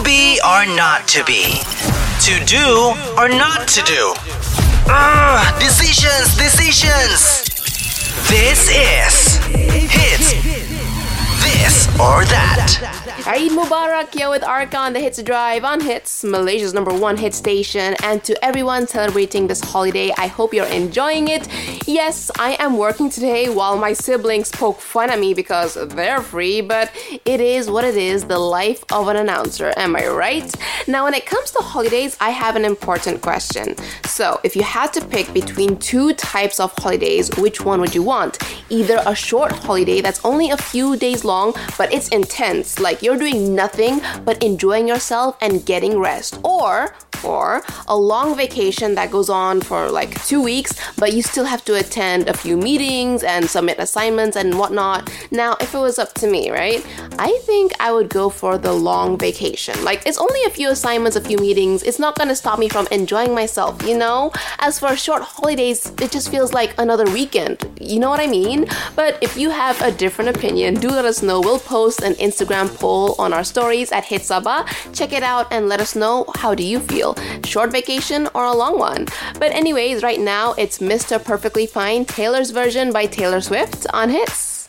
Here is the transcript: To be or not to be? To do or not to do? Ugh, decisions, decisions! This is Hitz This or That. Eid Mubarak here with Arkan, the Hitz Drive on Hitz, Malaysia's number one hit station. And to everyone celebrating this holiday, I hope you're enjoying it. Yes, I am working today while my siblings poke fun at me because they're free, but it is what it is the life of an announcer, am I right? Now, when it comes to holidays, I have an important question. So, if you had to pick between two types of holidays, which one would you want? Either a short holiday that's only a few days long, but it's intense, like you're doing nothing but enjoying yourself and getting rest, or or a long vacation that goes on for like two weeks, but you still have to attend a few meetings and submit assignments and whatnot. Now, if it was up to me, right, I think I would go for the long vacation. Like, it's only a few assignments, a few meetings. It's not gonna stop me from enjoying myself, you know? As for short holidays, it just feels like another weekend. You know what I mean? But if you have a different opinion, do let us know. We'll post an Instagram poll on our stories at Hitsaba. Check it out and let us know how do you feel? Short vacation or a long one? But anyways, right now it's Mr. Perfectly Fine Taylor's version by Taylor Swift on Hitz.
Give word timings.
To 0.00 0.04
be 0.04 0.40
or 0.42 0.64
not 0.64 1.06
to 1.08 1.22
be? 1.24 1.60
To 2.24 2.44
do 2.46 2.94
or 3.18 3.28
not 3.28 3.68
to 3.68 3.82
do? 3.82 4.14
Ugh, 4.88 5.60
decisions, 5.60 6.34
decisions! 6.38 7.44
This 8.30 8.70
is 8.70 9.36
Hitz 9.92 10.32
This 11.44 11.86
or 12.00 12.24
That. 12.24 13.10
Eid 13.26 13.52
Mubarak 13.52 14.14
here 14.14 14.30
with 14.30 14.40
Arkan, 14.40 14.94
the 14.94 15.00
Hitz 15.00 15.22
Drive 15.22 15.64
on 15.64 15.82
Hitz, 15.82 16.24
Malaysia's 16.24 16.72
number 16.72 16.94
one 16.94 17.18
hit 17.18 17.34
station. 17.34 17.94
And 18.02 18.24
to 18.24 18.42
everyone 18.42 18.86
celebrating 18.86 19.48
this 19.48 19.60
holiday, 19.60 20.12
I 20.16 20.28
hope 20.28 20.54
you're 20.54 20.64
enjoying 20.64 21.28
it. 21.28 21.46
Yes, 21.92 22.30
I 22.38 22.56
am 22.60 22.78
working 22.78 23.10
today 23.10 23.48
while 23.48 23.76
my 23.76 23.94
siblings 23.94 24.48
poke 24.48 24.80
fun 24.80 25.10
at 25.10 25.18
me 25.18 25.34
because 25.34 25.74
they're 25.74 26.22
free, 26.22 26.60
but 26.60 26.92
it 27.24 27.40
is 27.40 27.68
what 27.68 27.82
it 27.82 27.96
is 27.96 28.26
the 28.26 28.38
life 28.38 28.84
of 28.92 29.08
an 29.08 29.16
announcer, 29.16 29.72
am 29.76 29.96
I 29.96 30.06
right? 30.06 30.54
Now, 30.86 31.02
when 31.02 31.14
it 31.14 31.26
comes 31.26 31.50
to 31.50 31.58
holidays, 31.58 32.16
I 32.20 32.30
have 32.30 32.54
an 32.54 32.64
important 32.64 33.22
question. 33.22 33.74
So, 34.04 34.38
if 34.44 34.54
you 34.54 34.62
had 34.62 34.92
to 34.92 35.04
pick 35.04 35.34
between 35.34 35.78
two 35.78 36.14
types 36.14 36.60
of 36.60 36.72
holidays, 36.78 37.28
which 37.36 37.60
one 37.60 37.80
would 37.80 37.92
you 37.92 38.04
want? 38.04 38.38
Either 38.68 39.02
a 39.04 39.16
short 39.16 39.50
holiday 39.50 40.00
that's 40.00 40.24
only 40.24 40.50
a 40.52 40.56
few 40.56 40.96
days 40.96 41.24
long, 41.24 41.54
but 41.76 41.92
it's 41.92 42.06
intense, 42.10 42.78
like 42.78 43.02
you're 43.02 43.18
doing 43.18 43.56
nothing 43.56 44.00
but 44.24 44.40
enjoying 44.44 44.86
yourself 44.86 45.36
and 45.40 45.66
getting 45.66 45.98
rest, 45.98 46.38
or 46.44 46.94
or 47.24 47.62
a 47.88 47.96
long 47.96 48.36
vacation 48.36 48.94
that 48.94 49.10
goes 49.10 49.28
on 49.28 49.60
for 49.60 49.90
like 49.90 50.22
two 50.24 50.42
weeks, 50.42 50.74
but 50.96 51.12
you 51.12 51.22
still 51.22 51.44
have 51.44 51.64
to 51.64 51.74
attend 51.74 52.28
a 52.28 52.34
few 52.34 52.56
meetings 52.56 53.22
and 53.22 53.48
submit 53.48 53.78
assignments 53.78 54.36
and 54.36 54.58
whatnot. 54.58 55.10
Now, 55.30 55.56
if 55.60 55.74
it 55.74 55.78
was 55.78 55.98
up 55.98 56.14
to 56.14 56.26
me, 56.30 56.50
right, 56.50 56.84
I 57.20 57.38
think 57.42 57.72
I 57.78 57.92
would 57.92 58.08
go 58.08 58.30
for 58.30 58.56
the 58.56 58.72
long 58.72 59.18
vacation. 59.18 59.84
Like, 59.84 60.06
it's 60.06 60.16
only 60.16 60.42
a 60.44 60.48
few 60.48 60.70
assignments, 60.70 61.16
a 61.16 61.20
few 61.20 61.36
meetings. 61.36 61.82
It's 61.82 61.98
not 61.98 62.16
gonna 62.16 62.34
stop 62.34 62.58
me 62.58 62.70
from 62.70 62.88
enjoying 62.90 63.34
myself, 63.34 63.82
you 63.86 63.94
know? 63.98 64.32
As 64.58 64.78
for 64.78 64.96
short 64.96 65.20
holidays, 65.20 65.92
it 66.00 66.12
just 66.12 66.30
feels 66.30 66.54
like 66.54 66.74
another 66.78 67.04
weekend. 67.04 67.58
You 67.78 68.00
know 68.00 68.08
what 68.08 68.20
I 68.20 68.26
mean? 68.26 68.64
But 68.96 69.18
if 69.20 69.36
you 69.36 69.50
have 69.50 69.78
a 69.82 69.92
different 69.92 70.34
opinion, 70.34 70.76
do 70.76 70.88
let 70.88 71.04
us 71.04 71.22
know. 71.22 71.42
We'll 71.42 71.58
post 71.58 72.00
an 72.00 72.14
Instagram 72.14 72.74
poll 72.74 73.16
on 73.18 73.34
our 73.34 73.44
stories 73.44 73.92
at 73.92 74.04
Hitsaba. 74.04 74.66
Check 74.94 75.12
it 75.12 75.22
out 75.22 75.52
and 75.52 75.68
let 75.68 75.80
us 75.82 75.94
know 75.94 76.24
how 76.36 76.54
do 76.54 76.62
you 76.62 76.80
feel? 76.80 77.16
Short 77.44 77.70
vacation 77.70 78.28
or 78.32 78.44
a 78.44 78.56
long 78.56 78.78
one? 78.78 79.04
But 79.38 79.52
anyways, 79.52 80.02
right 80.02 80.20
now 80.20 80.54
it's 80.54 80.78
Mr. 80.78 81.22
Perfectly 81.22 81.66
Fine 81.66 82.06
Taylor's 82.06 82.50
version 82.50 82.92
by 82.92 83.04
Taylor 83.04 83.42
Swift 83.42 83.86
on 83.92 84.08
Hitz. 84.08 84.59